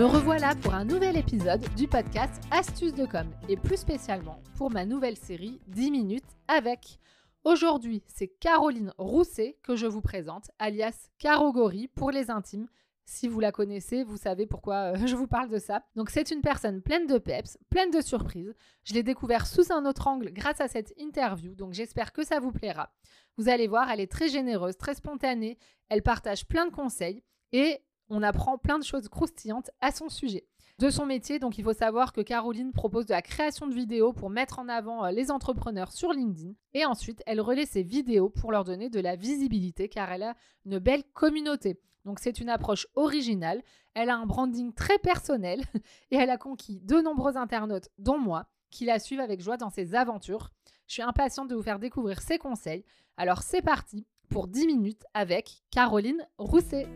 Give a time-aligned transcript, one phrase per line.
[0.00, 4.70] Me revoilà pour un nouvel épisode du podcast Astuces de com et plus spécialement pour
[4.70, 6.98] ma nouvelle série 10 minutes avec.
[7.44, 12.66] Aujourd'hui, c'est Caroline Rousset que je vous présente, alias Carogori pour les intimes.
[13.04, 15.82] Si vous la connaissez, vous savez pourquoi euh, je vous parle de ça.
[15.96, 18.54] Donc c'est une personne pleine de peps, pleine de surprises.
[18.84, 22.40] Je l'ai découvert sous un autre angle grâce à cette interview, donc j'espère que ça
[22.40, 22.90] vous plaira.
[23.36, 25.58] Vous allez voir, elle est très généreuse, très spontanée,
[25.90, 27.22] elle partage plein de conseils
[27.52, 30.44] et on apprend plein de choses croustillantes à son sujet.
[30.78, 34.14] De son métier, donc il faut savoir que Caroline propose de la création de vidéos
[34.14, 38.30] pour mettre en avant euh, les entrepreneurs sur LinkedIn et ensuite elle relaie ses vidéos
[38.30, 41.78] pour leur donner de la visibilité car elle a une belle communauté.
[42.06, 45.62] Donc c'est une approche originale, elle a un branding très personnel
[46.10, 49.70] et elle a conquis de nombreux internautes, dont moi, qui la suivent avec joie dans
[49.70, 50.50] ses aventures.
[50.86, 52.86] Je suis impatiente de vous faire découvrir ses conseils.
[53.18, 56.86] Alors c'est parti pour 10 minutes avec Caroline Rousset.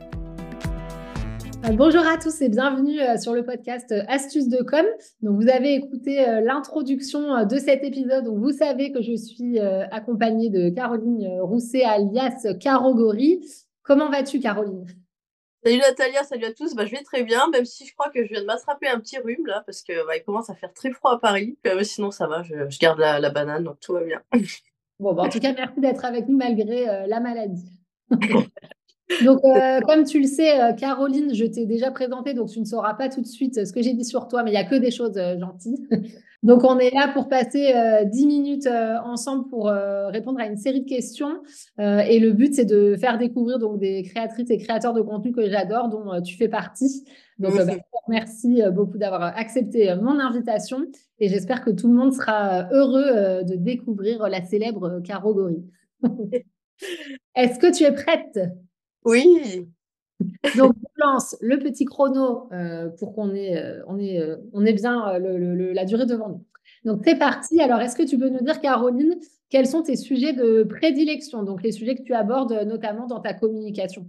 [1.65, 4.84] Euh, bonjour à tous et bienvenue euh, sur le podcast euh, Astuces de com.
[5.23, 8.25] Donc vous avez écouté l'introduction de cet épisode.
[8.25, 13.41] Donc vous savez que je suis accompagnée de Caroline Rousset alias Carogori.
[13.83, 14.87] Comment vas-tu Caroline?
[15.65, 16.75] Salut Natalia, salut à tous.
[16.75, 19.01] Bah, je vais très bien, même si je crois que je viens de m'attraper un
[19.01, 21.57] petit rhume là, parce que bah, il commence à faire très froid à Paris.
[21.65, 24.20] mais sinon ça va, je, garde la, banane, donc tout va bien.
[25.01, 27.69] Bon, bah, en tout cas, merci d'être avec nous malgré la maladie.
[29.23, 32.65] Donc, euh, comme tu le sais, euh, Caroline, je t'ai déjà présenté, donc tu ne
[32.65, 34.59] sauras pas tout de suite euh, ce que j'ai dit sur toi, mais il n'y
[34.59, 35.87] a que des choses gentilles.
[36.43, 37.73] Donc, on est là pour passer
[38.05, 38.69] 10 minutes
[39.03, 41.41] ensemble pour répondre à une série de questions.
[41.79, 45.48] et le but, c'est de faire découvrir donc, des créatrices et créateurs de contenu que
[45.48, 47.03] j'adore, dont tu fais partie.
[47.39, 47.64] Donc, bah,
[48.09, 50.85] merci beaucoup d'avoir accepté mon invitation.
[51.19, 55.64] Et j'espère que tout le monde sera heureux de découvrir la célèbre Caro Gori.
[57.35, 58.39] Est-ce que tu es prête?
[59.05, 59.69] Oui.
[60.57, 64.65] Donc, on lance le petit chrono euh, pour qu'on ait, euh, on ait, euh, on
[64.65, 66.45] ait bien la durée devant nous.
[66.85, 67.61] Donc, c'est parti.
[67.61, 69.19] Alors, est-ce que tu peux nous dire, Caroline,
[69.51, 73.35] quels sont tes sujets de prédilection, donc les sujets que tu abordes notamment dans ta
[73.35, 74.07] communication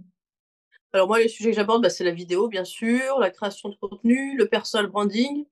[0.92, 3.76] Alors, moi, les sujets que j'aborde, bah, c'est la vidéo, bien sûr, la création de
[3.76, 5.44] contenu, le personal branding,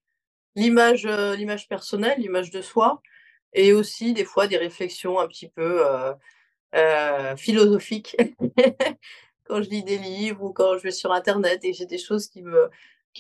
[0.55, 1.07] l'image,
[1.37, 3.03] l'image personnelle, l'image de soi,
[3.53, 5.83] et aussi des fois des réflexions un petit peu
[7.37, 8.17] philosophiques
[9.45, 12.29] quand je lis des livres ou quand je vais sur Internet et j'ai des choses
[12.29, 12.71] qui me,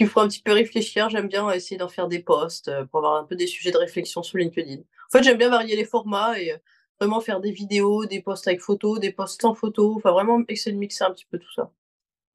[0.06, 1.08] font un petit peu réfléchir.
[1.10, 3.78] J'aime bien essayer d'en faire des posts euh, pour avoir un peu des sujets de
[3.78, 4.80] réflexion sur LinkedIn.
[4.80, 6.58] En fait, j'aime bien varier les formats et euh,
[7.00, 9.96] vraiment faire des vidéos, des posts avec photos, des posts sans photos.
[9.96, 11.70] Enfin, vraiment essayer de mixer un petit peu tout ça.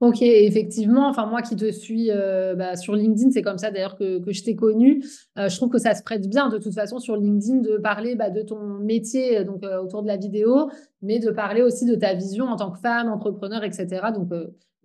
[0.01, 3.97] Ok, effectivement, enfin moi qui te suis euh, bah, sur LinkedIn, c'est comme ça d'ailleurs
[3.97, 5.03] que, que je t'ai connu.
[5.37, 8.15] Euh, je trouve que ça se prête bien de toute façon sur LinkedIn de parler
[8.15, 10.71] bah, de ton métier donc euh, autour de la vidéo,
[11.01, 13.87] mais de parler aussi de ta vision en tant que femme, entrepreneur, etc.
[14.13, 14.29] Donc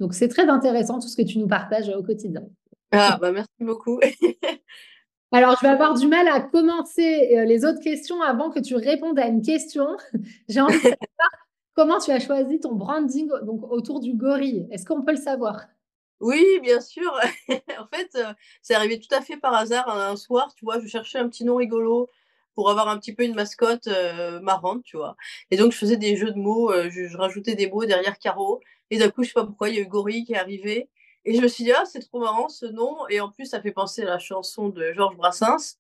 [0.00, 2.42] donc c'est très intéressant tout ce que tu nous partages au quotidien.
[2.91, 4.00] Ah bah merci beaucoup.
[5.32, 9.19] Alors, je vais avoir du mal à commencer les autres questions avant que tu répondes
[9.19, 9.96] à une question.
[10.48, 11.31] J'ai envie de savoir
[11.74, 14.68] Comment tu as choisi ton branding donc, autour du gorille?
[14.70, 15.66] Est-ce qu'on peut le savoir?
[16.20, 17.12] Oui, bien sûr.
[17.50, 20.86] en fait, euh, c'est arrivé tout à fait par hasard un soir, tu vois, je
[20.86, 22.08] cherchais un petit nom rigolo
[22.54, 25.16] pour avoir un petit peu une mascotte euh, marrante, tu vois.
[25.50, 28.60] Et donc, je faisais des jeux de mots, euh, je, rajoutais des mots derrière Caro.
[28.90, 30.88] Et d'un coup, je sais pas pourquoi, il y a eu Gorille qui est arrivé.
[31.24, 33.08] Et je me suis dit, ah, c'est trop marrant ce nom.
[33.08, 35.76] Et en plus, ça fait penser à la chanson de Georges Brassens.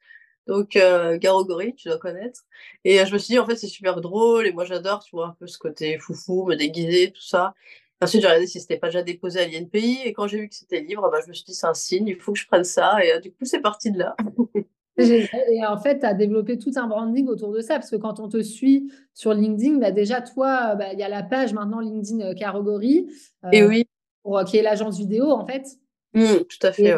[0.46, 2.44] Donc, euh, Garogori, tu dois connaître.
[2.84, 4.46] Et euh, je me suis dit, en fait, c'est super drôle.
[4.46, 7.54] Et moi, j'adore, tu vois, un peu ce côté foufou, me déguiser, tout ça.
[8.02, 10.00] Ensuite, j'ai regardé si c'était pas déjà déposé à l'INPI.
[10.04, 12.08] Et quand j'ai vu que c'était libre, bah, je me suis dit, c'est un signe,
[12.08, 13.02] il faut que je prenne ça.
[13.04, 14.16] Et euh, du coup, c'est parti de là.
[14.96, 18.20] Et en fait, tu as développé tout un branding autour de ça, parce que quand
[18.20, 21.80] on te suit sur LinkedIn, bah déjà, toi, bah, il y a la page maintenant
[21.80, 23.10] LinkedIn Carogori,
[23.50, 23.88] et oui.
[24.22, 25.66] pour, qui est l'agence vidéo, en fait.
[26.12, 26.84] Mmh, tout à fait.
[26.84, 26.94] Et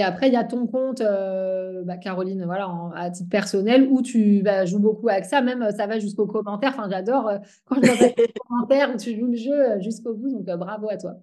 [0.00, 4.42] après, il y a ton compte, euh, bah, Caroline, voilà, à titre personnel, où tu
[4.42, 5.40] bah, joues beaucoup avec ça.
[5.40, 6.72] Même, ça va jusqu'aux commentaires.
[6.76, 10.14] Enfin, j'adore euh, quand je vois les commentaires où tu joues le jeu euh, jusqu'au
[10.14, 10.30] bout.
[10.30, 11.14] Donc, bravo à toi.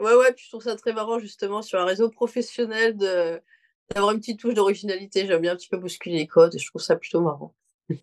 [0.00, 0.32] Ouais, ouais.
[0.34, 3.40] Puis je trouve ça très marrant, justement, sur un réseau professionnel, de,
[3.94, 5.26] d'avoir une petite touche d'originalité.
[5.26, 7.54] J'aime bien un petit peu bousculer les codes et je trouve ça plutôt marrant.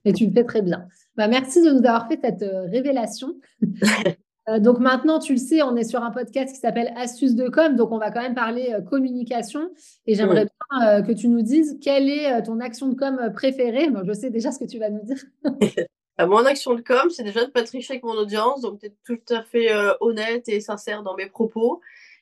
[0.04, 0.88] Et tu le fais très bien.
[1.16, 3.36] Bah, merci de nous avoir fait cette révélation.
[4.50, 7.50] Euh, donc maintenant, tu le sais, on est sur un podcast qui s'appelle Astuces de
[7.50, 9.72] com, donc on va quand même parler euh, communication.
[10.06, 13.90] Et j'aimerais bien euh, que tu nous dises quelle est ton action de com préférée.
[13.90, 15.24] Moi, je sais déjà ce que tu vas nous dire.
[16.20, 19.20] Mon action de com, c'est déjà de pas tricher avec mon audience, donc d'être tout
[19.30, 21.80] à fait honnête et sincère dans mes propos.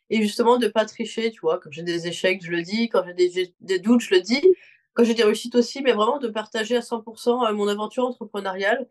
[0.10, 1.62] Et justement, de pas tricher, tu vois.
[1.64, 2.90] Quand j'ai des échecs, je le dis.
[2.90, 4.44] Quand j'ai des, des, doutes, je le dis.
[4.96, 8.86] Quand j'ai des réussites aussi, mais vraiment de partager à 100% mon aventure entrepreneuriale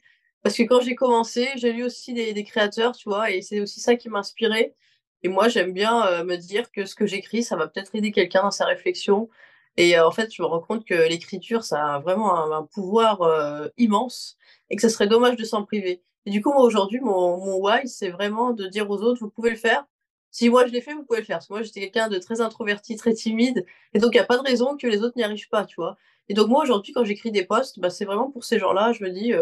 [0.45, 3.81] parce que quand j'ai commencé, j'ai lu aussi des, créateurs, tu vois, et c'est aussi
[3.81, 4.75] ça qui m'a inspiré.
[5.23, 8.13] Et moi, j'aime bien euh, me dire que ce que j'écris, ça va peut-être aider
[8.13, 9.31] quelqu'un dans sa réflexion.
[9.79, 13.23] Et euh, en fait, je me rends compte que l'écriture, ça a vraiment un, pouvoir
[13.23, 14.37] euh, immense
[14.69, 16.03] et que ce serait dommage de s'en priver.
[16.27, 19.31] Et du coup, moi, aujourd'hui, mon, mon why, c'est vraiment de dire aux autres, vous
[19.31, 19.87] pouvez le faire.
[20.31, 21.37] Si moi, je l'ai fait, vous pouvez le faire.
[21.39, 23.65] Parce que moi, j'étais quelqu'un de très introverti, très timide.
[23.95, 25.77] Et donc, il n'y a pas de raison que les autres n'y arrivent pas, tu
[25.77, 25.97] vois.
[26.29, 28.93] Et donc, moi, aujourd'hui, quand j'écris des posts, bah, c'est vraiment pour ces gens-là.
[28.93, 29.33] Je me dis,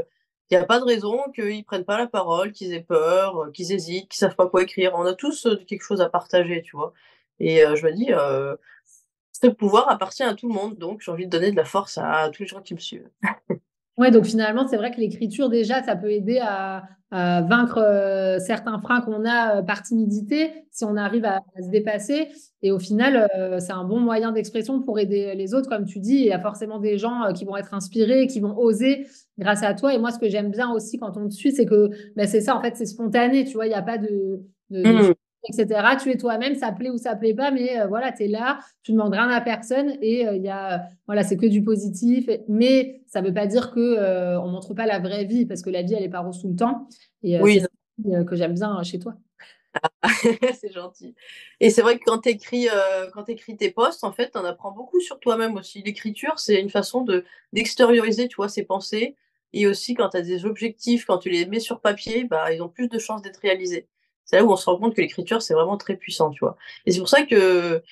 [0.50, 3.44] il n'y a pas de raison qu'ils ne prennent pas la parole, qu'ils aient peur,
[3.44, 4.92] euh, qu'ils hésitent, qu'ils ne savent pas quoi écrire.
[4.94, 6.92] On a tous euh, quelque chose à partager, tu vois.
[7.40, 8.10] Et euh, je me dis,
[9.32, 11.98] ce pouvoir appartient à tout le monde, donc j'ai envie de donner de la force
[11.98, 13.08] à tous les gens qui me suivent.
[13.98, 16.84] Ouais, donc finalement, c'est vrai que l'écriture, déjà, ça peut aider à,
[17.14, 22.28] vaincre euh, certains freins qu'on a euh, par timidité si on arrive à, se dépasser.
[22.62, 25.98] Et au final, euh, c'est un bon moyen d'expression pour aider les autres, comme tu
[25.98, 26.14] dis.
[26.14, 29.06] Il y a forcément des gens qui vont être inspirés, qui vont oser
[29.38, 29.92] grâce à toi.
[29.92, 32.40] Et moi, ce que j'aime bien aussi quand on te suit, c'est que ben, c'est
[32.40, 33.44] ça, en fait, c'est spontané.
[33.44, 34.40] Tu vois, il n'y a pas de,
[34.70, 35.12] mmh
[35.48, 35.96] etc.
[36.02, 38.60] Tu es toi-même, ça plaît ou ça plaît pas, mais euh, voilà, tu es là,
[38.82, 41.62] tu ne demandes rien à personne et euh, il y a, voilà, c'est que du
[41.62, 42.28] positif.
[42.48, 45.46] mais ça ne veut pas dire que ne euh, on montre pas la vraie vie
[45.46, 46.88] parce que la vie, elle est pas rose tout le temps.
[47.22, 47.60] Et oui.
[47.60, 49.14] c'est que j'aime bien chez toi.
[50.60, 51.14] c'est gentil.
[51.60, 55.00] Et c'est vrai que quand tu écris tes posts, en fait, tu en apprends beaucoup
[55.00, 55.82] sur toi-même aussi.
[55.82, 59.16] L'écriture, c'est une façon de d'extérioriser, tu vois, ses pensées.
[59.54, 62.62] Et aussi, quand tu as des objectifs, quand tu les mets sur papier, bah, ils
[62.62, 63.88] ont plus de chances d'être réalisés
[64.24, 66.56] c'est là où on se rend compte que l'écriture, c'est vraiment très puissant, tu vois.
[66.86, 67.82] Et c'est pour ça que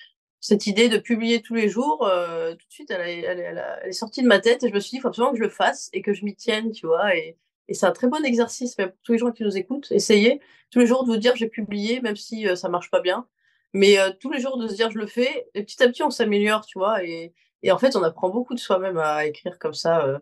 [0.40, 4.26] cette idée de publier tous les jours, euh, tout de suite, elle, est sortie de
[4.26, 6.02] ma tête et je me suis dit, il faut absolument que je le fasse et
[6.02, 7.14] que je m'y tienne, tu vois.
[7.16, 7.36] Et,
[7.72, 9.92] c'est un très bon exercice, pour tous les gens qui nous écoutent.
[9.92, 10.40] Essayez
[10.70, 13.00] tous les jours de vous dire, j'ai publié, même si ça euh, ça marche pas
[13.00, 13.28] bien.
[13.74, 15.48] Mais euh, tous les jours de se dire, je le fais.
[15.54, 17.04] Et petit à petit, on s'améliore, tu vois.
[17.04, 20.20] Et, et, en fait, on apprend beaucoup de soi-même à écrire comme ça,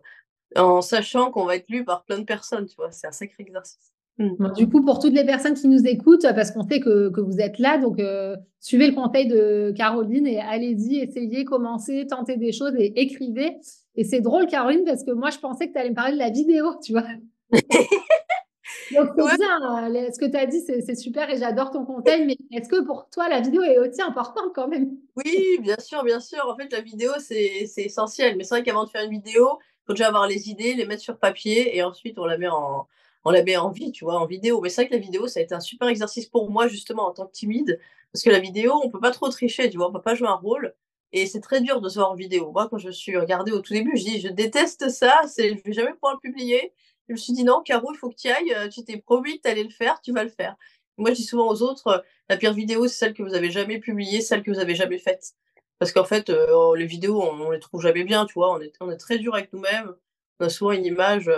[0.55, 2.91] en sachant qu'on va être lu par plein de personnes, tu vois.
[2.91, 3.93] C'est un sacré exercice.
[4.19, 4.51] Mm.
[4.53, 7.57] Du coup, pour toutes les personnes qui nous écoutent, parce qu'on sait que, vous êtes
[7.57, 12.73] là, donc euh, suivez le conseil de Caroline et allez-y, essayez, commencez, tentez des choses
[12.77, 13.57] et écrivez.
[13.95, 16.19] Et c'est drôle, Caroline, parce que moi, je pensais que tu allais me parler de
[16.19, 17.05] la vidéo, tu vois.
[17.51, 19.87] donc, c'est bien.
[19.87, 22.25] Euh, ce que tu as dit, c'est super et j'adore ton conseil.
[22.25, 24.97] Mais est-ce que pour toi, la vidéo est aussi importante quand même?
[25.15, 26.45] Oui, bien sûr, bien sûr.
[26.45, 28.35] En fait, la vidéo, c'est essentiel.
[28.35, 30.85] Mais c'est vrai qu'avant de faire une vidéo, il faut déjà avoir les idées, les
[30.85, 32.85] mettre sur papier et ensuite on la met en,
[33.25, 34.61] on la met en tu vois, en vidéo.
[34.61, 37.07] Mais c'est vrai que la vidéo, ça a été un super exercice pour moi, justement,
[37.07, 37.79] en tant que timide.
[38.13, 40.27] Parce que la vidéo, on peut pas trop tricher, tu vois, on peut pas jouer
[40.27, 40.73] un rôle.
[41.11, 42.51] Et c'est très dur de se voir en vidéo.
[42.51, 45.63] Moi, quand je suis regardée au tout début, je dis, je déteste ça, c'est, je
[45.63, 46.73] vais jamais pouvoir le publier.
[47.07, 49.39] Je me suis dit, non, Caro, il faut que tu ailles, euh, tu t'es promis
[49.41, 50.55] que allais le faire, tu vas le faire.
[50.97, 51.99] Moi, je dis souvent aux autres, euh,
[52.29, 54.99] la pire vidéo, c'est celle que vous avez jamais publiée, celle que vous avez jamais
[54.99, 55.33] faite.
[55.79, 58.61] Parce qu'en fait, euh, les vidéos, on, on, les trouve jamais bien, tu vois, on
[58.61, 59.95] est, on est très dur avec nous-mêmes.
[60.39, 61.29] On a souvent une image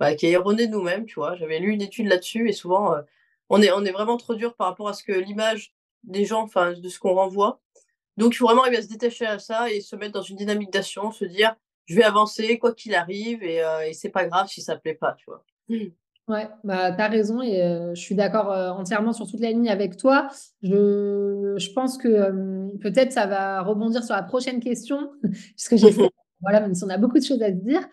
[0.00, 1.36] bah, qui est erronée de nous-mêmes, tu vois.
[1.36, 3.02] J'avais lu une étude là-dessus et souvent, euh,
[3.50, 5.74] on, est, on est vraiment trop dur par rapport à ce que l'image
[6.04, 7.60] des gens, enfin, de ce qu'on renvoie.
[8.16, 10.36] Donc, il faut vraiment arriver à se détacher à ça et se mettre dans une
[10.36, 14.24] dynamique d'action, se dire, je vais avancer quoi qu'il arrive et, euh, et c'est pas
[14.24, 15.44] grave si ça plaît pas, tu vois.
[16.28, 18.48] Ouais, bah, tu as raison et euh, je suis d'accord
[18.78, 20.28] entièrement sur toute la ligne avec toi.
[20.62, 25.90] Je, je pense que peut-être ça va rebondir sur la prochaine question, puisque j'ai
[26.40, 27.86] voilà, même si on a beaucoup de choses à se dire.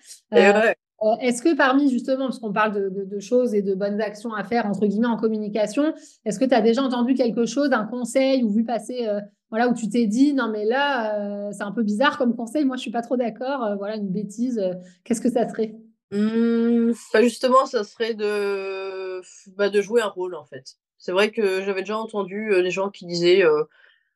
[1.04, 4.44] Euh, est-ce que parmi justement, parce qu'on parle de, choses et de bonnes actions à
[4.44, 5.94] faire entre guillemets en communication,
[6.25, 9.70] est-ce que tu as déjà entendu quelque chose, un conseil ou vu passer, euh, voilà,
[9.70, 12.77] où tu t'es dit non mais là euh, c'est un peu bizarre comme conseil, moi
[12.77, 14.62] je suis pas trop d'accord, voilà une bêtise,
[15.04, 15.75] qu'est-ce que ça serait?
[16.12, 19.22] Mmh, bah, Justement, ça serait de,
[19.56, 20.77] bah, de jouer un rôle en fait.
[20.98, 23.44] C'est vrai que j'avais déjà entendu des gens qui disaient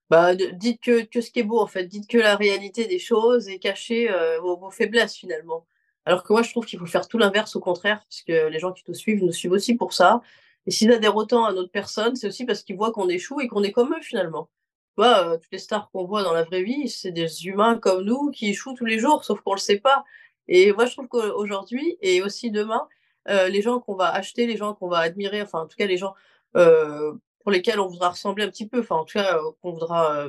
[0.10, 3.00] bah, dites que, que, ce qui est beau en fait, dites que la réalité des
[3.00, 4.10] choses est cachée
[4.42, 5.66] vos faiblesses finalement.
[6.06, 8.60] Alors que moi, je trouve qu'il faut faire tout l'inverse, au contraire, parce que les
[8.60, 10.22] gens qui nous suivent nous suivent aussi pour ça.
[10.66, 13.48] Et s'ils adhèrent autant à notre personne, c'est aussi parce qu'ils voient qu'on échoue et
[13.48, 14.50] qu'on est comme eux finalement.
[14.98, 17.78] Tu vois, euh, toutes les stars qu'on voit dans la vraie vie, c'est des humains
[17.78, 20.04] comme nous qui échouent tous les jours, sauf qu'on le sait pas.
[20.48, 22.88] Et moi, je trouve qu'aujourd'hui et aussi demain,
[23.30, 25.86] euh, les gens qu'on va acheter, les gens qu'on va admirer, enfin en tout cas
[25.86, 26.16] les gens
[26.58, 30.28] euh, pour lesquels on voudra ressembler un petit peu, enfin en tout cas qu'on voudra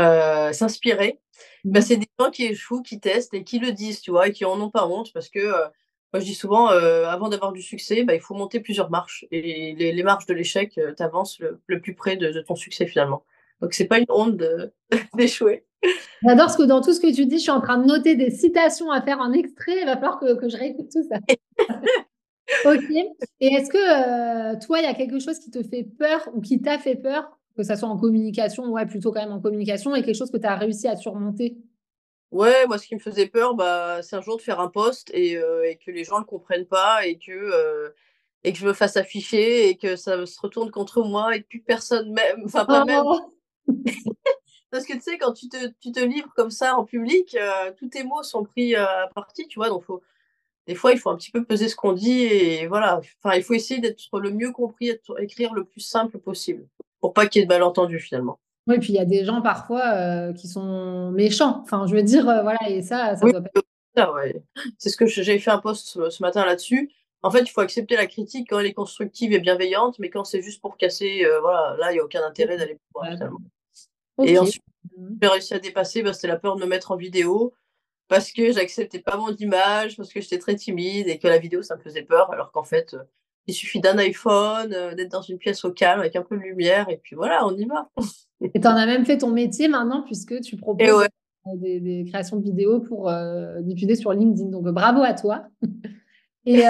[0.00, 1.20] euh, s'inspirer,
[1.64, 1.80] mmh.
[1.80, 4.44] c'est des gens qui échouent, qui testent et qui le disent, tu vois, et qui
[4.44, 5.52] en ont pas honte parce que
[6.12, 9.74] Moi, je dis souvent, avant d'avoir du succès, bah, il faut monter plusieurs marches et
[9.76, 13.24] les marches de l'échec, tu avances le plus près de ton succès finalement.
[13.60, 14.42] Donc c'est pas une honte
[15.14, 15.64] d'échouer.
[16.22, 18.14] J'adore ce que dans tout ce que tu dis, je suis en train de noter
[18.14, 19.80] des citations à faire en extrait.
[19.80, 21.18] Il va falloir que, je réécoute tout ça.
[22.70, 22.90] ok.
[23.40, 26.40] Et est-ce que euh, toi, il y a quelque chose qui te fait peur ou
[26.40, 29.94] qui t'a fait peur, que ça soit en communication, ouais, plutôt quand même en communication,
[29.94, 31.56] et quelque chose que tu as réussi à surmonter
[32.30, 35.10] Ouais, moi, ce qui me faisait peur, bah, c'est un jour de faire un poste
[35.12, 37.90] et, euh, que les gens ne le comprennent pas et que, euh,
[38.44, 41.48] et que je me fasse afficher et que ça se retourne contre moi et que
[41.48, 43.02] plus personne même, enfin pas même.
[43.04, 43.34] Oh.
[44.70, 47.72] Parce que tu sais, quand tu te, tu te livres comme ça en public, euh,
[47.76, 49.68] tous tes mots sont pris à partie, tu vois.
[49.68, 50.00] Donc, faut,
[50.68, 53.00] des fois, il faut un petit peu peser ce qu'on dit et voilà.
[53.22, 56.68] Enfin, il faut essayer d'être le mieux compris, écrire le plus simple possible
[57.00, 58.38] pour pas qu'il y ait de malentendus finalement.
[58.66, 61.60] Oui, puis il y a des gens parfois euh, qui sont méchants.
[61.62, 64.12] Enfin, je veux dire, voilà, et ça, ça doit pas.
[64.12, 64.40] Ouais.
[64.78, 66.90] C'est ce que j'ai fait un post ce, matin là-dessus.
[67.22, 70.24] En fait, il faut accepter la critique quand elle est constructive et bienveillante, mais quand
[70.24, 73.40] c'est juste pour casser, voilà, là, il n'y a aucun intérêt d'aller plus loin finalement.
[74.22, 74.62] Et ensuite,
[75.20, 77.52] j'ai réussi à dépasser, bah, c'était la peur de me mettre en vidéo
[78.10, 81.62] parce que j'acceptais pas mon image, parce que j'étais très timide et que la vidéo,
[81.62, 83.04] ça me faisait peur, alors qu'en fait, euh,
[83.46, 86.42] il suffit d'un iPhone, euh, d'être dans une pièce au calme avec un peu de
[86.42, 87.88] lumière, et puis voilà, on y va.
[88.40, 91.08] et tu en as même fait ton métier maintenant, puisque tu proposes
[91.54, 94.50] des, créations de vidéos pour euh, diffuser sur LinkedIn.
[94.50, 95.44] Donc, bravo à toi.
[96.46, 96.62] et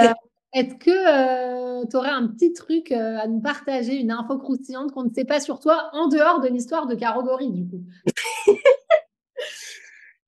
[0.53, 5.13] est-ce que tu aurais un petit truc à nous partager, une info croustillante qu'on ne
[5.13, 7.83] sait pas sur toi, en dehors de l'histoire de Carogori, du coup?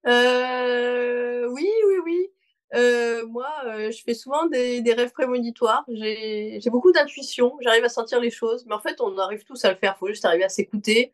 [0.06, 2.33] Euh, Oui, oui, oui.
[2.74, 3.50] Moi,
[3.90, 5.86] je fais souvent des, rêves prémonitoires.
[5.90, 7.58] J'ai beaucoup d'intuition.
[7.62, 8.66] J'arrive à sentir les choses.
[8.68, 9.94] Mais en fait, on arrive tous à le faire.
[9.96, 11.14] Il faut juste arriver à s'écouter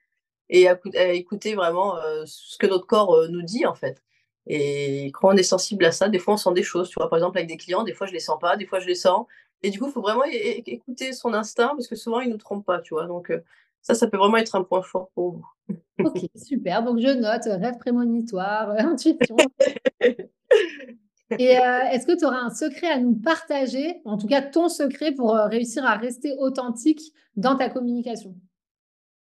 [0.49, 0.79] et à,
[1.13, 4.01] écouter vraiment ce que notre corps nous dit, en fait.
[4.47, 6.89] Et quand on est sensible à ça, des fois on sent des choses.
[6.89, 8.79] Tu vois, par exemple, avec des clients, des fois je les sens pas, des fois
[8.79, 9.27] je les sens.
[9.61, 12.65] Et du coup, il faut vraiment écouter son instinct parce que souvent il nous trompe
[12.65, 13.05] pas, tu vois.
[13.05, 13.41] Donc euh,
[13.81, 15.75] ça, ça peut vraiment être un point fort pour vous.
[16.03, 16.83] Ok, super.
[16.83, 19.37] Donc je note rêve prémonitoire, intuition.
[21.37, 24.67] Et euh, est-ce que tu auras un secret à nous partager, en tout cas ton
[24.67, 27.01] secret pour euh, réussir à rester authentique
[27.35, 28.35] dans ta communication?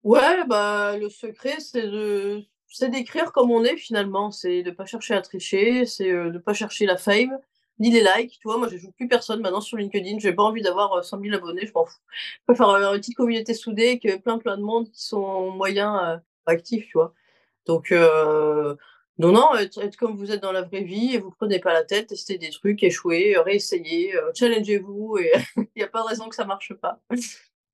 [0.02, 2.42] Ouais, bah le secret, c'est de
[2.88, 6.54] d'écrire comme on est finalement, c'est de pas chercher à tricher, c'est euh, de pas
[6.54, 7.38] chercher la fame,
[7.78, 10.42] ni les likes, tu vois, moi je joue plus personne maintenant sur LinkedIn, j'ai pas
[10.42, 12.00] envie d'avoir 100 euh, 000 abonnés, je m'en fous.
[12.40, 16.20] Je préfère avoir une petite communauté soudée avec plein plein de monde qui sont moyens
[16.46, 17.14] actifs, tu vois.
[17.66, 17.92] Donc,
[19.18, 21.84] non, non, être, comme vous êtes dans la vraie vie et vous prenez pas la
[21.84, 26.34] tête, testez des trucs, échouez, réessayez, challengez-vous et il n'y a pas de raison que
[26.34, 27.00] ça marche pas.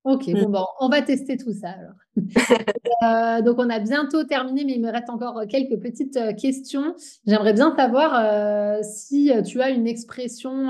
[0.04, 0.47] Ok, mmh.
[0.47, 1.95] bon, on va tester tout ça alors.
[3.04, 6.97] Euh, donc, on a bientôt terminé, mais il me reste encore quelques petites euh, questions.
[7.25, 10.68] J'aimerais bien savoir euh, si tu as une expression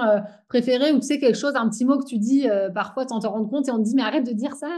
[0.50, 3.26] préférée ou tu sais quelque chose, un petit mot que tu dis parfois sans te
[3.26, 4.68] rendre compte et on te dit, mais arrête de dire ça.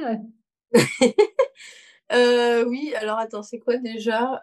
[2.69, 4.41] oui, alors attends, c'est quoi déjà?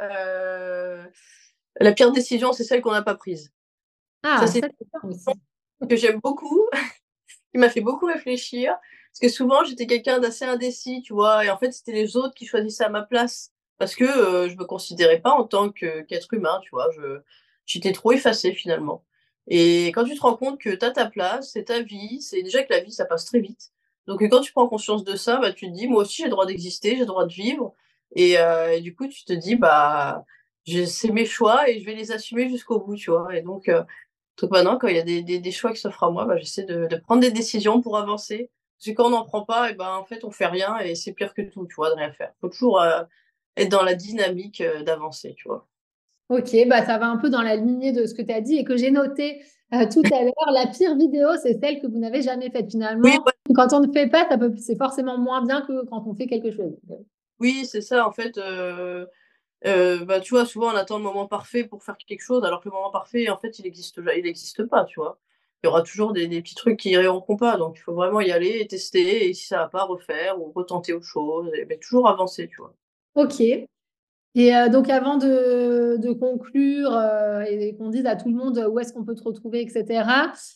[1.79, 3.51] La pire décision, c'est celle qu'on n'a pas prise.
[4.23, 4.61] Ah, ça, c'est
[5.87, 6.67] que j'aime beaucoup,
[7.51, 8.75] qui m'a fait beaucoup réfléchir.
[9.11, 12.35] Parce que souvent, j'étais quelqu'un d'assez indécis, tu vois, et en fait, c'était les autres
[12.35, 13.51] qui choisissaient à ma place.
[13.77, 16.89] Parce que euh, je me considérais pas en tant qu'être humain, tu vois.
[16.95, 17.19] Je,
[17.65, 19.03] j'étais trop effacée finalement.
[19.47, 22.41] Et quand tu te rends compte que tu as ta place, c'est ta vie, c'est
[22.41, 23.71] déjà que la vie, ça passe très vite.
[24.07, 26.31] Donc quand tu prends conscience de ça, bah, tu te dis, moi aussi, j'ai le
[26.31, 27.73] droit d'exister, j'ai le droit de vivre.
[28.15, 30.25] Et, euh, du coup, tu te dis, bah,
[30.85, 33.35] c'est mes choix et je vais les assumer jusqu'au bout, tu vois.
[33.35, 33.83] Et donc, euh,
[34.41, 36.63] donc maintenant, quand il y a des, des, choix qui s'offrent à moi, bah, j'essaie
[36.63, 39.73] de, de, prendre des décisions pour avancer parce que quand on n'en prend pas, et
[39.73, 42.11] ben, en fait, on fait rien et c'est pire que tout, tu vois, de rien
[42.11, 42.31] faire.
[42.37, 43.03] Il faut toujours euh,
[43.55, 45.67] être dans la dynamique euh, d'avancer, tu vois.
[46.29, 48.57] Ok, bah ça va un peu dans la lignée de ce que tu as dit
[48.57, 49.41] et que j'ai noté
[49.73, 50.51] euh, tout à l'heure.
[50.53, 53.09] La pire vidéo, c'est celle que vous n'avez jamais faite finalement.
[53.55, 56.77] Quand on ne fait pas, c'est forcément moins bien que quand on fait quelque chose.
[57.39, 58.05] Oui, c'est ça.
[58.05, 58.37] En fait,
[59.63, 62.69] bah, tu vois, souvent on attend le moment parfait pour faire quelque chose, alors que
[62.69, 65.19] le moment parfait, en fait, il n'existe il existe pas, tu vois
[65.63, 67.57] il y aura toujours des, petits trucs qui iront pas.
[67.57, 69.27] Donc, il faut vraiment y aller et tester.
[69.27, 71.49] Et si ça va pas, refaire ou retenter autre chose.
[71.67, 72.73] Mais toujours avancer, tu vois.
[73.15, 73.41] Ok.
[74.37, 78.79] Et euh, donc, avant de, conclure euh, et qu'on dise à tout le monde où
[78.79, 80.03] est-ce qu'on peut te retrouver, etc.,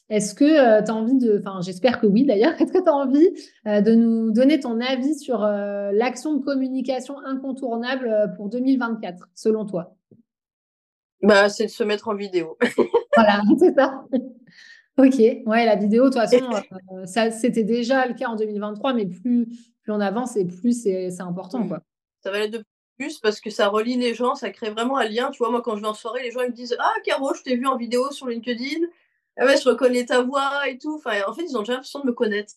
[0.08, 2.88] est-ce que euh, tu as envie de, enfin, j'espère que oui d'ailleurs, est-ce que tu
[2.88, 3.30] as envie
[3.66, 9.96] de nous donner ton avis sur l'action de communication incontournable pour 2024, selon toi?
[11.24, 12.60] Bah, C'est de se mettre en vidéo.
[13.16, 14.06] voilà, c'est ça.
[15.00, 16.46] Ok, ouais, la vidéo, de toute façon,
[17.06, 19.48] ça, c'était déjà le cas en 2023, mais plus,
[19.82, 21.68] plus on avance et plus c'est, important.
[21.68, 21.82] Quoi.
[22.24, 22.64] Ça va être de
[22.98, 25.32] plus parce que ça relie les gens, ça crée vraiment un lien.
[25.32, 27.44] Tu vois, moi, quand je vais en soirée, les gens me disent Ah, Caro, je
[27.44, 28.86] t'ai vu en vidéo sur LinkedIn.
[29.38, 30.96] ah ouais, je reconnais ta voix et tout.
[30.96, 32.54] Enfin, en fait, ils ont déjà l'impression de me connaître.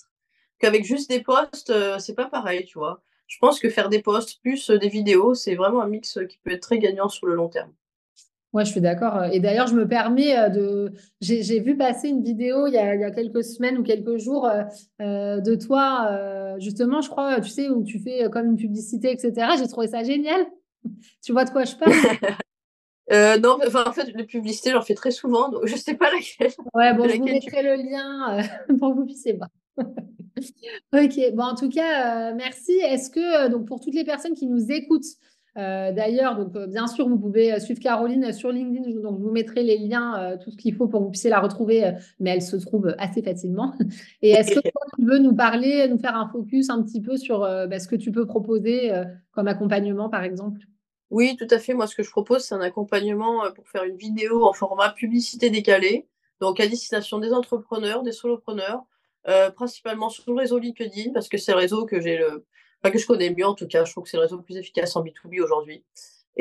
[0.58, 3.02] Qu'avec juste des posts, c'est pas pareil, tu vois.
[3.26, 6.52] Je pense que faire des posts plus des vidéos, c'est vraiment un mix qui peut
[6.52, 7.72] être très gagnant sur le long terme.
[8.54, 9.24] Ouais, je suis d'accord.
[9.32, 10.92] Et d'ailleurs, je me permets euh, de.
[11.20, 14.62] J'ai vu passer une vidéo il y, a, quelques semaines ou quelques jours euh,
[15.02, 19.48] euh, de toi, justement, je crois, tu sais, où tu fais comme une publicité, etc.
[19.58, 20.46] J'ai trouvé ça génial.
[21.24, 21.92] tu vois de quoi je parle?
[23.42, 26.10] Non, enfin, en fait, les publicités, j'en fais très souvent, donc je ne sais pas
[26.10, 26.52] laquelle.
[26.74, 28.40] Ouais, bon, je vous mettrai le lien
[28.78, 29.50] pour que vous puissiez voir.
[30.94, 32.72] ok, bon, en tout cas, merci.
[32.72, 35.04] Est-ce que, donc, pour toutes les personnes qui nous écoutent,
[35.56, 39.00] euh, d'ailleurs, donc euh, bien sûr, vous pouvez euh, suivre Caroline sur LinkedIn.
[39.00, 41.40] Donc, je vous mettrai les liens, tout ce qu'il faut pour que vous puissiez la
[41.40, 43.74] retrouver, mais elle se trouve assez facilement.
[44.22, 47.40] Et est-ce que tu veux nous parler, nous faire un focus un petit peu sur
[47.40, 48.92] bah, ce que tu peux proposer
[49.32, 50.60] comme accompagnement, par exemple?
[51.10, 51.74] Oui, tout à fait.
[51.74, 55.50] Moi, ce que je propose, c'est un accompagnement pour faire une vidéo en format publicité
[55.50, 56.08] décalée,
[56.40, 58.84] donc à destination des entrepreneurs, des solopreneurs,
[59.54, 62.44] principalement sur le réseau LinkedIn, parce que c'est le réseau que j'ai le
[62.90, 63.84] que je connais mieux en tout cas.
[63.84, 65.84] Je trouve que c'est le réseau plus efficace en B2B aujourd'hui.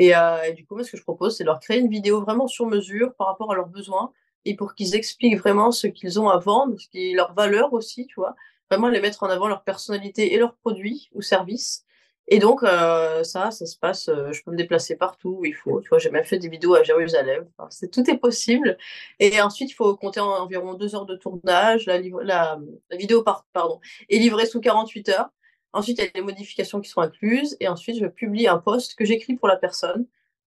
[0.00, 2.20] Euh, et, du coup, moi, ce que je propose, c'est de leur créer une vidéo
[2.20, 4.12] vraiment sur mesure par rapport à leurs besoins
[4.44, 7.72] et pour qu'ils expliquent vraiment ce qu'ils ont à vendre, ce qui est leur valeur
[7.72, 8.34] aussi, tu vois.
[8.70, 11.84] Vraiment les mettre en avant leur personnalité et leurs produits ou services.
[12.26, 15.54] Et donc, euh, ça, ça se passe, euh, je peux me déplacer partout où il
[15.54, 15.80] faut.
[15.82, 17.46] Tu vois, j'ai même fait des vidéos à Jérusalem.
[17.92, 18.78] tout est possible.
[19.20, 21.86] Et ensuite, il faut compter environ deux heures de tournage.
[21.86, 22.58] La,
[22.92, 25.30] vidéo par, pardon, est livrée sous 48 heures.
[25.74, 27.56] Ensuite, il y a les modifications qui sont incluses.
[27.60, 30.06] Et ensuite, je publie un post que j'écris pour la personne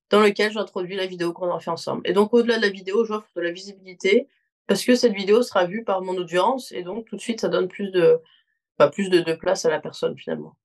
[0.10, 2.02] dans lequel j'introduis la vidéo qu'on a fait ensemble.
[2.06, 4.30] Et donc, au-delà de la vidéo, j'offre de la visibilité
[4.68, 6.72] parce que cette vidéo sera vue par mon audience.
[6.72, 8.20] Et donc, tout de suite, ça donne plus de,
[8.80, 10.56] bah, plus de, place à la personne finalement.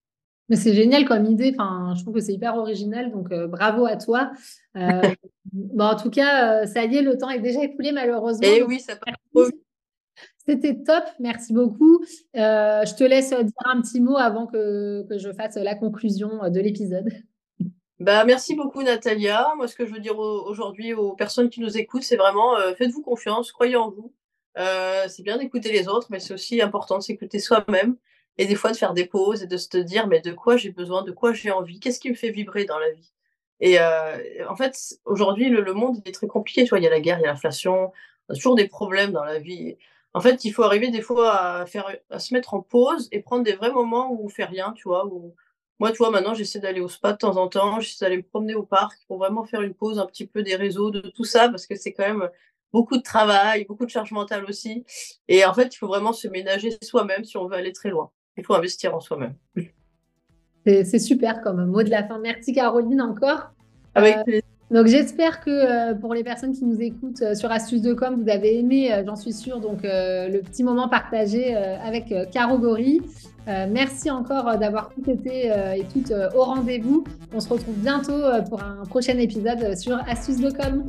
[0.49, 1.55] Mais c'est génial comme idée.
[1.59, 3.11] Enfin, je trouve que c'est hyper original.
[3.11, 4.31] Donc, euh, bravo à toi.
[4.77, 5.03] Euh,
[5.53, 8.47] bon, en tout cas, euh, ça y est, le temps est déjà écoulé malheureusement.
[8.47, 9.47] Et eh oui, ça part trop
[10.47, 12.05] c'était top, merci beaucoup.
[12.37, 16.61] Euh, je te laisse dire un petit mot avant que, je fasse la conclusion de
[16.61, 17.09] l'épisode.
[18.01, 19.53] Bah, merci beaucoup Natalia.
[19.57, 22.75] Moi, ce que je veux dire aujourd'hui aux personnes qui nous écoutent, c'est vraiment euh,
[22.75, 24.13] faites-vous confiance, croyez en vous.
[24.59, 27.97] Euh, c'est bien d'écouter les autres, mais c'est aussi important de s'écouter soi-même
[28.39, 30.71] et des fois de faire des pauses et de se dire mais de quoi j'ai
[30.71, 33.13] besoin, de quoi j'ai envie, qu'est-ce qui me fait vibrer dans la vie?
[33.61, 36.65] Et en fait, aujourd'hui, le, monde est très compliqué.
[36.65, 37.93] Tu vois, il y a la guerre, il y a l'inflation,
[38.29, 39.77] on a toujours des problèmes dans la vie.
[40.15, 43.21] En fait, il faut arriver des fois à, faire, à se mettre en pause et
[43.21, 45.07] prendre des vrais moments où on fait rien, tu vois.
[45.07, 45.35] Où...
[45.79, 48.23] Moi, tu vois, maintenant, j'essaie d'aller au spa de temps en temps, j'essaie d'aller me
[48.23, 51.25] promener au parc pour vraiment faire une pause un petit peu des réseaux, de tout
[51.25, 52.29] ça, parce que c'est quand même
[52.73, 54.85] beaucoup de travail, beaucoup de charge mentale aussi.
[55.29, 58.11] Et en fait, il faut vraiment se ménager soi-même si on veut aller très loin.
[58.37, 59.35] Il faut investir en soi-même.
[60.65, 62.19] C'est super comme mot de la fin.
[62.19, 63.51] Merci Caroline encore.
[63.95, 64.52] Avec euh, plaisir.
[64.73, 68.23] Donc j'espère que euh, pour les personnes qui nous écoutent euh, sur Astuces de com,
[68.23, 73.03] vous avez aimé, euh, j'en suis sûre, donc le petit moment partagé avec Caro Gori.
[73.47, 77.05] merci encore d'avoir tout été et toutes au rendez-vous.
[77.35, 80.85] On se retrouve bientôt pour un prochain épisode sur Astuces de com.